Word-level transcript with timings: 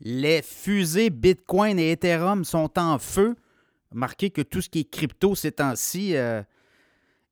Les 0.00 0.42
fusées 0.42 1.10
Bitcoin 1.10 1.78
et 1.78 1.92
Ethereum 1.92 2.44
sont 2.44 2.78
en 2.78 2.98
feu. 2.98 3.36
Remarquez 3.90 4.30
que 4.30 4.42
tout 4.42 4.60
ce 4.60 4.68
qui 4.68 4.80
est 4.80 4.90
crypto 4.90 5.34
ces 5.34 5.52
temps-ci 5.52 6.16
euh, 6.16 6.42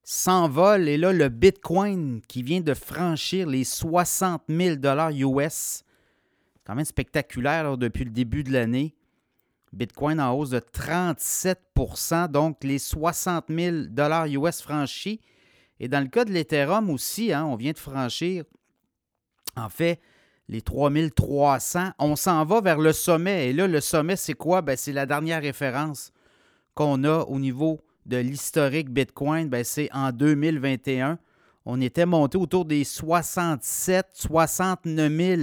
s'envole. 0.03 0.89
Et 0.89 0.97
là, 0.97 1.13
le 1.13 1.29
Bitcoin 1.29 2.21
qui 2.27 2.43
vient 2.43 2.61
de 2.61 2.75
franchir 2.75 3.47
les 3.47 3.65
60 3.65 4.43
000 4.49 4.77
US, 5.13 5.85
quand 6.65 6.75
même 6.75 6.85
spectaculaire 6.85 7.77
depuis 7.77 8.05
le 8.05 8.11
début 8.11 8.43
de 8.43 8.53
l'année. 8.53 8.95
Bitcoin 9.73 10.21
en 10.21 10.33
hausse 10.33 10.51
de 10.51 10.59
37% 10.59 12.29
donc 12.29 12.65
les 12.65 12.79
60 12.79 13.47
000 13.49 13.77
US 14.45 14.63
franchis. 14.63 15.21
Et 15.79 15.89
dans 15.89 16.01
le 16.01 16.09
cas 16.09 16.25
de 16.25 16.33
l'Ethereum 16.33 16.91
aussi, 16.91 17.33
hein, 17.33 17.45
on 17.45 17.57
vient 17.57 17.73
de 17.73 17.79
franchir, 17.79 18.45
en 19.57 19.69
fait, 19.69 20.01
les 20.49 20.63
3300. 20.63 21.91
On 21.99 22.17
s'en 22.17 22.45
va 22.45 22.61
vers 22.61 22.79
le 22.79 22.93
sommet. 22.93 23.49
Et 23.49 23.53
là, 23.53 23.67
le 23.67 23.81
sommet, 23.81 24.17
c'est 24.17 24.35
quoi? 24.35 24.63
Ben, 24.63 24.77
c'est 24.77 24.93
la 24.93 25.07
dernière 25.07 25.43
référence 25.43 26.13
qu'on 26.75 27.05
a 27.05 27.21
au 27.25 27.39
niveau 27.39 27.81
de 28.07 28.19
l'historique 28.19 28.91
Bitcoin. 28.91 29.49
Ben, 29.49 29.65
c'est 29.65 29.89
en 29.93 30.13
2021. 30.13 31.19
On 31.65 31.81
était 31.81 32.07
monté 32.07 32.39
autour 32.39 32.65
des 32.65 32.85
67, 32.85 34.07
69 34.13 35.13
000 35.13 35.43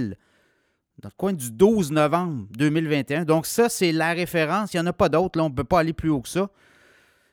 dans 1.02 1.08
le 1.08 1.14
coin 1.16 1.32
du 1.32 1.50
12 1.50 1.92
novembre 1.92 2.46
2021. 2.56 3.24
Donc, 3.24 3.46
ça, 3.46 3.68
c'est 3.68 3.92
la 3.92 4.12
référence. 4.12 4.72
Il 4.72 4.78
n'y 4.78 4.82
en 4.82 4.86
a 4.86 4.92
pas 4.92 5.10
d'autres. 5.10 5.38
On 5.40 5.50
ne 5.50 5.54
peut 5.54 5.64
pas 5.64 5.80
aller 5.80 5.92
plus 5.92 6.08
haut 6.08 6.22
que 6.22 6.28
ça. 6.28 6.48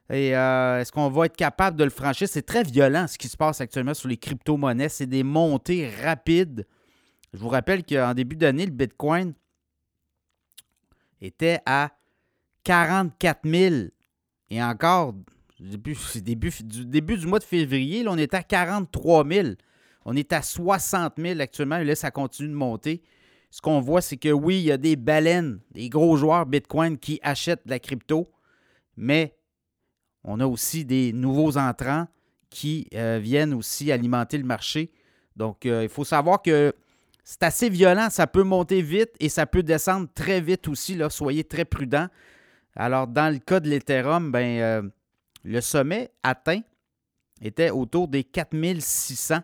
Et 0.09 0.35
euh, 0.35 0.81
est-ce 0.81 0.91
qu'on 0.91 1.09
va 1.09 1.27
être 1.27 1.37
capable 1.37 1.77
de 1.77 1.85
le 1.85 1.89
franchir? 1.89 2.27
C'est 2.27 2.41
très 2.41 2.63
violent 2.63 3.07
ce 3.07 3.17
qui 3.17 3.29
se 3.29 3.37
passe 3.37 3.61
actuellement 3.61 3.93
sur 3.93 4.09
les 4.09 4.17
crypto-monnaies. 4.17 4.89
C'est 4.89 5.05
des 5.05 5.23
montées 5.23 5.89
rapides. 6.03 6.65
Je 7.33 7.39
vous 7.39 7.49
rappelle 7.49 7.83
qu'en 7.83 8.13
début 8.13 8.35
d'année, 8.35 8.65
le 8.65 8.71
Bitcoin 8.71 9.33
était 11.21 11.59
à 11.65 11.91
44 12.63 13.47
000. 13.47 13.75
Et 14.49 14.61
encore, 14.61 15.15
début, 15.59 15.97
début, 16.15 16.51
du 16.63 16.85
début 16.85 17.17
du 17.17 17.27
mois 17.27 17.39
de 17.39 17.43
février, 17.43 18.03
on 18.07 18.17
était 18.17 18.37
à 18.37 18.43
43 18.43 19.27
000. 19.27 19.47
On 20.03 20.15
est 20.15 20.33
à 20.33 20.41
60 20.41 21.13
000 21.17 21.39
actuellement. 21.39 21.77
Et 21.77 21.85
là, 21.85 21.95
ça 21.95 22.11
continue 22.11 22.49
de 22.49 22.55
monter 22.55 23.01
ce 23.51 23.61
qu'on 23.61 23.81
voit, 23.81 24.01
c'est 24.01 24.17
que 24.17 24.29
oui, 24.29 24.59
il 24.59 24.63
y 24.63 24.71
a 24.71 24.77
des 24.77 24.95
baleines, 24.95 25.59
des 25.71 25.89
gros 25.89 26.15
joueurs 26.15 26.45
Bitcoin 26.45 26.97
qui 26.97 27.19
achètent 27.21 27.65
de 27.65 27.69
la 27.69 27.79
crypto, 27.79 28.31
mais 28.95 29.35
on 30.23 30.39
a 30.39 30.47
aussi 30.47 30.85
des 30.85 31.11
nouveaux 31.11 31.57
entrants 31.57 32.07
qui 32.49 32.87
euh, 32.93 33.19
viennent 33.21 33.53
aussi 33.53 33.91
alimenter 33.91 34.37
le 34.37 34.45
marché. 34.45 34.91
Donc, 35.35 35.65
euh, 35.65 35.83
il 35.83 35.89
faut 35.89 36.05
savoir 36.05 36.41
que 36.41 36.73
c'est 37.23 37.43
assez 37.43 37.69
violent, 37.69 38.09
ça 38.09 38.27
peut 38.27 38.43
monter 38.43 38.81
vite 38.81 39.11
et 39.19 39.29
ça 39.29 39.45
peut 39.45 39.63
descendre 39.63 40.07
très 40.13 40.41
vite 40.41 40.67
aussi. 40.67 40.99
Soyez 41.09 41.43
très 41.43 41.65
prudents. 41.65 42.07
Alors, 42.75 43.07
dans 43.07 43.31
le 43.31 43.39
cas 43.39 43.59
de 43.59 43.69
l'Ethereum, 43.69 44.31
ben, 44.31 44.59
euh, 44.59 44.81
le 45.43 45.61
sommet 45.61 46.11
atteint 46.23 46.61
était 47.41 47.69
autour 47.69 48.07
des 48.07 48.23
4600 48.23 49.39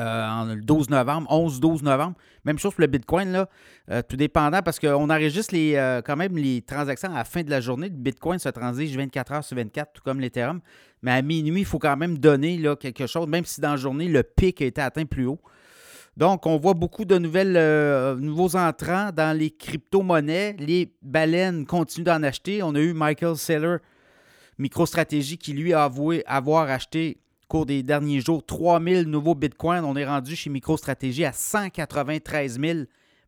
euh, 0.00 0.54
le 0.54 0.62
12 0.62 0.88
novembre, 0.88 1.30
11-12 1.30 1.82
novembre. 1.82 2.16
Même 2.44 2.58
chose 2.58 2.72
pour 2.72 2.80
le 2.80 2.86
Bitcoin, 2.86 3.44
euh, 3.90 4.02
tout 4.08 4.16
dépendant, 4.16 4.62
parce 4.62 4.78
qu'on 4.78 5.10
enregistre 5.10 5.54
quand 6.02 6.16
même 6.16 6.36
les 6.36 6.62
transactions 6.62 7.10
à 7.10 7.18
la 7.18 7.24
fin 7.24 7.42
de 7.42 7.50
la 7.50 7.60
journée. 7.60 7.88
Le 7.88 7.94
Bitcoin 7.94 8.38
se 8.38 8.48
transige 8.48 8.96
24 8.96 9.32
heures 9.32 9.44
sur 9.44 9.56
24, 9.56 9.92
tout 9.92 10.02
comme 10.02 10.20
l'Ethereum. 10.20 10.60
Mais 11.02 11.10
à 11.10 11.20
minuit, 11.20 11.60
il 11.60 11.66
faut 11.66 11.78
quand 11.78 11.96
même 11.96 12.16
donner 12.16 12.62
quelque 12.80 13.06
chose, 13.06 13.26
même 13.26 13.44
si 13.44 13.60
dans 13.60 13.72
la 13.72 13.76
journée, 13.76 14.08
le 14.08 14.22
pic 14.22 14.62
a 14.62 14.64
été 14.64 14.80
atteint 14.80 15.04
plus 15.04 15.26
haut. 15.26 15.40
Donc, 16.16 16.46
on 16.46 16.58
voit 16.58 16.74
beaucoup 16.74 17.04
de 17.04 17.16
nouvelles, 17.16 18.18
nouveaux 18.20 18.56
entrants 18.56 19.10
dans 19.12 19.36
les 19.36 19.50
crypto-monnaies. 19.50 20.56
Les 20.58 20.94
baleines 21.00 21.64
continuent 21.64 22.04
d'en 22.04 22.22
acheter. 22.22 22.62
On 22.62 22.74
a 22.74 22.80
eu 22.80 22.92
Michael 22.92 23.36
Saylor, 23.36 23.78
MicroStratégie, 24.58 25.38
qui 25.38 25.54
lui 25.54 25.72
a 25.72 25.84
avoué 25.84 26.22
avoir 26.26 26.68
acheté 26.68 27.22
cours 27.52 27.66
des 27.66 27.82
derniers 27.82 28.22
jours, 28.22 28.42
3000 28.46 29.02
nouveaux 29.02 29.34
bitcoins. 29.34 29.84
On 29.84 29.94
est 29.94 30.06
rendu 30.06 30.34
chez 30.34 30.48
MicroStratégie 30.48 31.26
à 31.26 31.32
193 31.32 32.58
000 32.58 32.78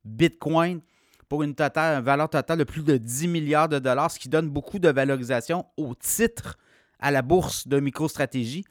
bitcoins 0.03 0.81
pour 1.29 1.43
une, 1.43 1.55
valeur 1.55 2.31
totale 2.31 2.59
de 2.59 2.65
plus 2.65 2.83
de 2.83 2.97
10 2.97 3.29
milliards 3.29 3.69
de 3.69 3.79
dollars, 3.79 4.11
ce 4.11 4.19
qui 4.19 4.31
donne 4.31 4.49
beaucoup 4.49 4.79
de 4.79 4.89
valorisation 4.89 5.67
au 5.77 5.95
titre 5.95 6.57
à 7.01 7.11
la 7.11 7.21
bourse 7.21 7.69
de 7.69 7.79
MicroStratégie, 7.81 8.65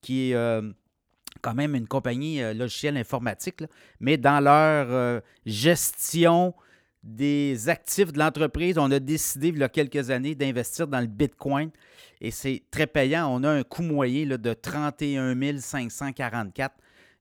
qui 0.00 0.30
est 0.30 0.34
euh, 0.36 0.70
quand 1.42 1.54
même 1.54 1.74
une 1.74 1.86
compagnie 1.86 2.42
euh, 2.42 2.54
logicielle 2.54 2.96
informatique, 2.96 3.62
mais 4.00 4.16
dans 4.16 4.40
leur 4.40 4.86
euh, 4.90 5.20
gestion 5.46 6.54
des 7.02 7.68
actifs 7.68 8.12
de 8.12 8.18
l'entreprise, 8.18 8.76
on 8.76 8.90
a 8.90 8.98
décidé 8.98 9.48
il 9.48 9.58
y 9.58 9.62
a 9.62 9.68
quelques 9.68 10.10
années 10.10 10.34
d'investir 10.34 10.86
dans 10.86 11.00
le 11.00 11.06
Bitcoin 11.06 11.70
et 12.20 12.30
c'est 12.30 12.62
très 12.70 12.86
payant. 12.86 13.28
On 13.30 13.42
a 13.42 13.50
un 13.50 13.62
coût 13.62 13.82
moyen 13.82 14.26
de 14.26 14.52
31 14.52 15.58
544 15.58 16.74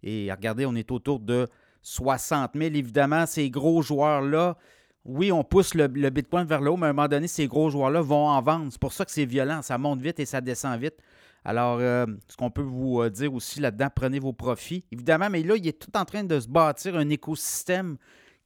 et 0.04 0.32
regardez, 0.32 0.66
on 0.66 0.76
est 0.76 0.92
autour 0.92 1.20
de 1.20 1.48
60 1.82 2.52
000. 2.56 2.66
Évidemment, 2.76 3.26
ces 3.26 3.50
gros 3.50 3.82
joueurs-là, 3.82 4.58
oui, 5.06 5.32
on 5.32 5.44
pousse 5.44 5.74
le, 5.74 5.88
Bitcoin 5.88 6.46
vers 6.46 6.62
le 6.62 6.72
haut, 6.72 6.78
mais 6.78 6.88
à 6.88 6.90
un 6.90 6.94
moment 6.94 7.08
donné, 7.08 7.28
ces 7.28 7.48
gros 7.48 7.70
joueurs-là 7.70 8.02
vont 8.02 8.28
en 8.28 8.42
vendre. 8.42 8.68
C'est 8.72 8.82
pour 8.82 8.94
ça 8.94 9.06
que 9.06 9.12
c'est 9.12 9.26
violent. 9.26 9.62
Ça 9.62 9.78
monte 9.78 10.02
vite 10.02 10.20
et 10.20 10.26
ça 10.26 10.42
descend 10.42 10.80
vite. 10.80 10.96
Alors, 11.46 11.80
euh, 11.80 12.06
ce 12.28 12.36
qu'on 12.36 12.52
peut 12.52 12.62
vous 12.62 13.02
euh, 13.02 13.10
dire 13.10 13.34
aussi 13.34 13.60
là-dedans, 13.60 13.88
prenez 13.94 14.20
vos 14.20 14.34
profits. 14.34 14.86
Évidemment, 14.92 15.30
mais 15.30 15.44
là, 15.44 15.56
il 15.56 15.68
est 15.68 15.80
tout 15.80 15.96
en 15.96 16.06
train 16.06 16.24
de 16.24 16.40
se 16.40 16.48
bâtir 16.48 16.96
un 16.96 17.10
écosystème 17.10 17.98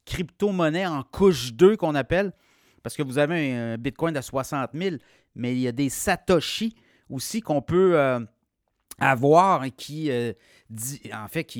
crypto-monnaie 0.05 0.85
en 0.85 1.03
couche 1.03 1.53
2 1.53 1.77
qu'on 1.77 1.95
appelle, 1.95 2.33
parce 2.83 2.95
que 2.95 3.03
vous 3.03 3.17
avez 3.17 3.53
un 3.53 3.77
Bitcoin 3.77 4.13
de 4.13 4.21
60 4.21 4.71
000, 4.73 4.97
mais 5.35 5.53
il 5.53 5.59
y 5.59 5.67
a 5.67 5.71
des 5.71 5.89
Satoshi 5.89 6.75
aussi 7.09 7.41
qu'on 7.41 7.61
peut 7.61 7.97
euh, 7.97 8.19
avoir 8.99 9.63
et 9.63 9.71
qui, 9.71 10.11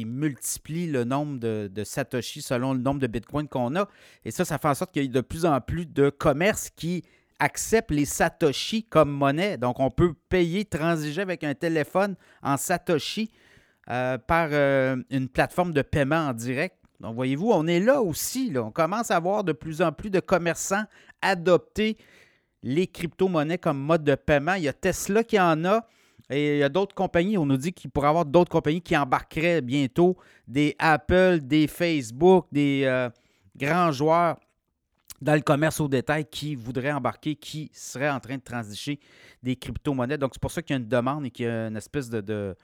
multiplient 0.06 0.88
le 0.88 1.04
nombre 1.04 1.40
de, 1.40 1.84
Satoshi 1.84 2.42
selon 2.42 2.74
le 2.74 2.80
nombre 2.80 3.00
de 3.00 3.08
Bitcoins 3.08 3.48
qu'on 3.48 3.76
a. 3.76 3.88
Et 4.26 4.32
ça, 4.32 4.46
ça 4.46 4.58
fait 4.58 4.68
en 4.68 4.76
sorte 4.76 4.92
qu'il 4.92 5.04
y 5.04 5.08
a 5.08 5.12
de 5.12 5.22
plus 5.22 5.46
en 5.46 5.60
plus 5.62 5.86
de 5.86 6.10
commerces 6.10 6.70
qui 6.70 7.04
acceptent 7.40 7.92
les 7.92 8.06
Satoshi 8.06 8.84
comme 8.84 9.12
monnaie. 9.12 9.58
Donc, 9.58 9.80
on 9.80 9.90
peut 9.90 10.14
payer, 10.30 10.66
transiger 10.66 11.22
avec 11.22 11.44
un 11.44 11.54
téléphone 11.54 12.16
en 12.42 12.58
Satoshi 12.58 13.32
euh, 13.90 14.18
par 14.18 14.50
une 14.52 15.28
plateforme 15.28 15.74
de 15.74 15.82
paiement 15.82 16.28
en 16.28 16.34
direct. 16.34 16.78
Donc, 17.00 17.16
voyez-vous, 17.16 17.52
on 17.52 17.68
est 17.68 17.80
là 17.80 18.02
aussi. 18.02 18.50
Là. 18.50 18.64
On 18.64 18.72
commence 18.72 19.12
à 19.12 19.20
voir 19.20 19.44
de 19.44 19.52
plus 19.52 19.82
en 19.82 19.92
plus 19.92 20.10
de 20.10 20.20
commerçants 20.20 20.86
adopter 21.22 21.98
les 22.64 22.88
crypto-monnaies 22.88 23.58
comme 23.58 23.78
mode 23.78 24.04
de 24.04 24.16
paiement. 24.16 24.54
Il 24.54 24.64
y 24.64 24.68
a 24.68 24.74
Tesla 24.74 25.24
qui 25.24 25.40
en 25.40 25.66
a. 25.66 25.86
Et 26.30 26.56
il 26.56 26.60
y 26.60 26.64
a 26.64 26.70
d'autres 26.70 26.96
compagnies, 26.96 27.38
on 27.38 27.46
nous 27.46 27.58
dit 27.58 27.74
qu'il 27.74 27.92
pourrait 27.92 28.08
y 28.08 28.10
avoir 28.10 28.26
d'autres 28.26 28.50
compagnies 28.50 28.82
qui 28.82 28.96
embarqueraient 28.96 29.62
bientôt, 29.62 30.18
des 30.48 30.74
Apple, 30.80 31.40
des 31.44 31.68
Facebook, 31.68 32.48
des 32.52 32.84
euh, 32.86 33.10
grands 33.58 33.92
joueurs 33.92 34.40
dans 35.24 35.36
le 35.36 35.42
commerce 35.42 35.80
au 35.80 35.88
détail 35.88 36.26
qui 36.26 36.56
voudraient 36.56 36.92
embarquer, 36.92 37.36
qui 37.36 37.72
seraient 37.74 38.10
en 38.10 38.20
train 38.20 38.36
de 38.36 38.42
transiger 38.42 39.00
des 39.42 39.56
crypto-monnaies. 39.56 40.18
Donc, 40.18 40.32
c'est 40.34 40.42
pour 40.42 40.52
ça 40.52 40.62
qu'il 40.62 40.76
y 40.76 40.78
a 40.78 40.82
une 40.82 40.88
demande 40.88 41.26
et 41.26 41.32
qu'il 41.32 41.46
y 41.46 41.50
a 41.50 41.68
une 41.68 41.78
espèce 41.78 42.10
de, 42.10 42.56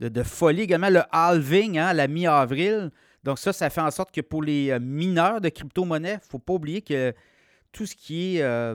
de, 0.00 0.22
folie. 0.22 0.62
Également, 0.62 0.90
le 0.90 1.00
halving 1.10 1.78
hein, 1.78 1.92
la 1.94 2.06
mi-avril. 2.06 2.90
Donc 3.22 3.38
ça, 3.38 3.54
ça 3.54 3.70
fait 3.70 3.80
en 3.80 3.90
sorte 3.90 4.10
que 4.10 4.20
pour 4.20 4.42
les 4.42 4.70
euh, 4.70 4.78
mineurs 4.78 5.40
de 5.40 5.48
crypto-monnaie, 5.48 6.10
il 6.10 6.26
ne 6.26 6.30
faut 6.30 6.38
pas 6.38 6.52
oublier 6.52 6.82
que 6.82 7.14
tout 7.72 7.86
ce 7.86 7.96
qui 7.96 8.36
est 8.36 8.42
euh, 8.42 8.74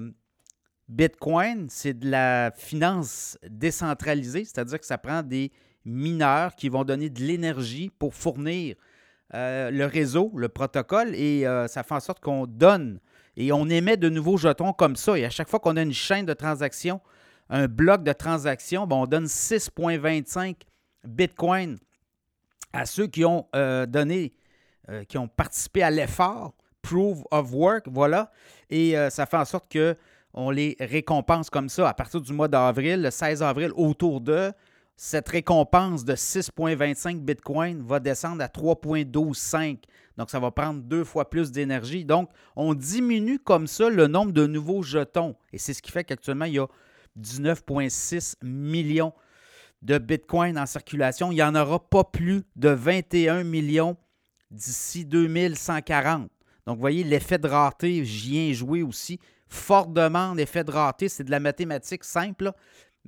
Bitcoin, 0.88 1.68
c'est 1.70 1.94
de 1.94 2.10
la 2.10 2.52
finance 2.56 3.38
décentralisée, 3.48 4.44
c'est-à-dire 4.44 4.80
que 4.80 4.88
ça 4.88 4.98
prend 4.98 5.22
des 5.22 5.52
mineurs 5.86 6.56
qui 6.56 6.68
vont 6.68 6.84
donner 6.84 7.12
de 7.12 7.22
l'énergie 7.22 7.92
pour 8.00 8.16
fournir 8.16 8.76
euh, 9.36 9.70
le 9.70 9.86
réseau, 9.86 10.32
le 10.36 10.50
protocole, 10.50 11.14
et 11.14 11.44
ça 11.68 11.84
fait 11.84 11.94
en 11.94 12.00
sorte 12.00 12.20
qu'on 12.20 12.48
donne 12.48 13.00
et 13.40 13.52
on 13.52 13.68
émet 13.68 13.98
de 13.98 14.10
nouveaux 14.10 14.38
jetons 14.38 14.74
comme 14.74 14.96
ça. 14.96 15.18
Et 15.18 15.26
à 15.26 15.30
chaque 15.32 15.50
fois 15.50 15.60
qu'on 15.60 15.78
a 15.78 15.82
une 15.82 15.94
chaîne 15.94 16.26
de 16.26 16.34
transactions, 16.34 17.02
un 17.50 17.68
bloc 17.68 18.04
de 18.04 18.14
transactions, 18.14 18.86
ben, 18.86 18.98
on 18.98 19.06
donne 19.08 19.26
6,25 19.26 20.56
Bitcoin 21.04 21.78
à 22.74 22.86
ceux 22.86 23.08
qui 23.08 23.26
ont 23.26 23.48
donné 23.88 24.34
euh, 24.90 25.04
qui 25.04 25.20
ont 25.20 25.28
participé 25.28 25.84
à 25.84 25.92
l'effort, 25.92 26.56
Proof 26.82 27.20
of 27.30 27.54
Work, 27.54 27.88
voilà. 27.90 28.32
Et 28.72 28.98
euh, 28.98 29.12
ça 29.12 29.28
fait 29.28 29.38
en 29.38 29.46
sorte 29.46 29.70
que 29.70 29.96
on 30.34 30.50
les 30.50 30.76
récompense 30.80 31.52
comme 31.52 31.70
ça 31.70 31.90
à 31.90 31.94
partir 31.94 32.22
du 32.22 32.34
mois 32.34 32.48
d'avril, 32.48 33.04
le 33.04 33.12
16 33.12 33.44
avril, 33.44 33.72
autour 33.76 34.20
de 34.20 34.52
cette 35.02 35.30
récompense 35.30 36.04
de 36.04 36.14
6,25 36.14 37.22
Bitcoin 37.22 37.82
va 37.82 38.02
descendre 38.02 38.44
à 38.44 38.50
3,125. 38.50 39.80
Donc, 40.18 40.30
ça 40.30 40.42
va 40.42 40.52
prendre 40.52 40.82
deux 40.82 41.06
fois 41.06 41.30
plus 41.30 41.54
d'énergie. 41.54 42.04
Donc, 42.04 42.30
on 42.58 42.74
diminue 42.74 43.40
comme 43.40 43.66
ça 43.66 43.90
le 43.90 44.08
nombre 44.08 44.34
de 44.34 44.46
nouveaux 44.46 44.84
jetons. 44.84 45.38
Et 45.54 45.58
c'est 45.58 45.74
ce 45.74 45.82
qui 45.82 45.94
fait 45.94 46.04
qu'actuellement, 46.04 46.44
il 46.44 46.56
y 46.56 46.60
a 46.60 46.68
19,6 47.18 48.34
millions 48.44 49.14
de 49.82 50.00
Bitcoin 50.00 50.60
en 50.60 50.66
circulation. 50.66 51.32
Il 51.32 51.36
n'y 51.36 51.44
en 51.44 51.56
aura 51.56 51.80
pas 51.80 52.04
plus 52.04 52.44
de 52.58 52.68
21 52.68 53.46
millions 53.46 53.96
d'ici 54.52 55.06
2140. 55.06 56.30
Donc, 56.66 56.76
vous 56.76 56.82
voyez, 56.82 57.06
l'effet 57.06 57.38
de 57.38 57.48
rareté, 57.48 58.04
j'y 58.04 58.38
ai 58.38 58.54
joué 58.54 58.84
aussi. 58.84 59.18
Forte 59.48 59.94
demande, 59.94 60.42
effet 60.42 60.66
de 60.66 60.72
rareté, 60.72 61.08
c'est 61.08 61.24
de 61.24 61.32
la 61.32 61.40
mathématique 61.40 62.04
simple, 62.04 62.52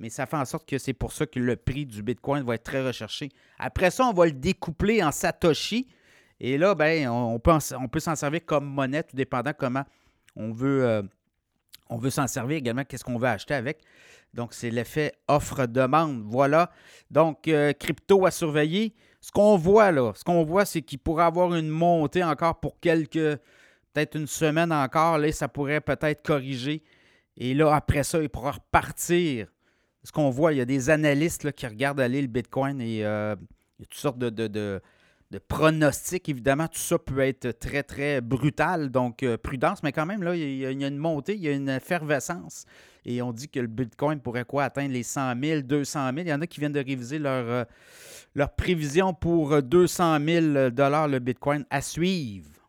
mais 0.02 0.10
ça 0.10 0.26
fait 0.26 0.36
en 0.36 0.44
sorte 0.44 0.68
que 0.68 0.78
c'est 0.78 0.94
pour 0.94 1.12
ça 1.12 1.26
que 1.26 1.38
le 1.38 1.54
prix 1.54 1.86
du 1.86 2.02
Bitcoin 2.02 2.42
va 2.42 2.56
être 2.56 2.64
très 2.64 2.84
recherché. 2.84 3.28
Après 3.56 3.92
ça, 3.92 4.04
on 4.04 4.12
va 4.12 4.26
le 4.26 4.32
découpler 4.32 5.00
en 5.00 5.12
Satoshi. 5.12 5.86
Et 6.40 6.58
là, 6.58 6.74
ben, 6.74 7.08
on 7.08 7.38
peut, 7.38 7.52
on 7.78 7.86
peut 7.86 8.00
s'en 8.00 8.16
servir 8.16 8.44
comme 8.44 8.64
monnaie, 8.64 9.04
tout 9.04 9.14
dépendant 9.14 9.52
comment 9.56 9.84
on 10.34 10.50
veut, 10.50 10.84
euh, 10.84 11.02
veut 11.88 12.10
s'en 12.10 12.26
servir 12.26 12.56
également, 12.56 12.82
qu'est-ce 12.82 13.04
qu'on 13.04 13.16
veut 13.16 13.28
acheter 13.28 13.54
avec. 13.54 13.78
Donc, 14.34 14.54
c'est 14.54 14.70
l'effet 14.70 15.12
offre-demande. 15.28 16.24
Voilà. 16.26 16.72
Donc, 17.08 17.46
euh, 17.46 17.72
crypto 17.72 18.26
à 18.26 18.32
surveiller. 18.32 18.96
Ce 19.20 19.30
qu'on 19.30 19.56
voit 19.56 19.92
là, 19.92 20.10
ce 20.16 20.24
qu'on 20.24 20.42
voit, 20.42 20.64
c'est 20.64 20.82
qu'il 20.82 20.98
pourrait 20.98 21.26
avoir 21.26 21.54
une 21.54 21.68
montée 21.68 22.24
encore 22.24 22.58
pour 22.58 22.80
quelques, 22.80 23.38
peut-être 23.92 24.16
une 24.16 24.26
semaine 24.26 24.72
encore. 24.72 25.18
Là, 25.18 25.30
ça 25.30 25.46
pourrait 25.46 25.80
peut-être 25.80 26.24
corriger. 26.24 26.82
Et 27.36 27.54
là, 27.54 27.72
après 27.72 28.02
ça, 28.02 28.20
il 28.20 28.28
pourra 28.28 28.50
repartir. 28.50 29.46
Ce 30.04 30.10
qu'on 30.10 30.30
voit, 30.30 30.52
il 30.52 30.58
y 30.58 30.60
a 30.60 30.64
des 30.64 30.90
analystes 30.90 31.52
qui 31.52 31.66
regardent 31.66 32.00
aller 32.00 32.20
le 32.20 32.26
Bitcoin 32.26 32.80
et 32.80 33.04
euh, 33.04 33.36
il 33.78 33.82
y 33.82 33.84
a 33.84 33.86
toutes 33.86 33.94
sortes 33.94 34.18
de, 34.18 34.30
de, 34.30 34.80
pronostics. 35.48 36.28
Évidemment, 36.28 36.66
tout 36.66 36.80
ça 36.80 36.98
peut 36.98 37.20
être 37.20 37.52
très, 37.52 37.82
très 37.82 38.20
brutal. 38.20 38.90
Donc, 38.90 39.22
euh, 39.22 39.36
prudence, 39.36 39.82
mais 39.82 39.92
quand 39.92 40.04
même, 40.04 40.22
là, 40.22 40.34
il 40.34 40.56
y, 40.56 40.66
a, 40.66 40.70
une 40.70 40.96
montée, 40.96 41.34
il 41.36 41.42
y 41.42 41.48
a 41.48 41.52
une 41.52 41.68
effervescence. 41.68 42.64
Et 43.04 43.22
on 43.22 43.32
dit 43.32 43.48
que 43.48 43.60
le 43.60 43.68
Bitcoin 43.68 44.20
pourrait 44.20 44.44
quoi? 44.44 44.64
Atteindre 44.64 44.92
les 44.92 45.04
100 45.04 45.40
000, 45.40 45.62
200 45.62 46.10
000. 46.14 46.18
Il 46.18 46.28
y 46.28 46.34
en 46.34 46.40
a 46.40 46.46
qui 46.46 46.60
viennent 46.60 46.72
de 46.72 46.84
réviser 46.84 47.18
leur, 47.18 47.48
euh, 47.48 47.64
leur 48.34 48.54
prévision 48.54 49.14
pour 49.14 49.62
200 49.62 50.18
000 50.18 50.46
le 50.46 51.18
Bitcoin 51.18 51.64
à 51.70 51.80
suivre. 51.80 52.61